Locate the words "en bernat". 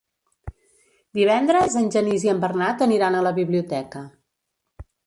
2.35-2.85